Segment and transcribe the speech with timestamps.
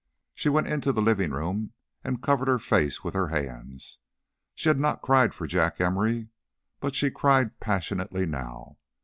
[0.33, 3.99] She went into the living room and covered her face with her hands.
[4.55, 6.29] She had not cried for Jack Emory,
[6.79, 8.77] but she cried passionately now.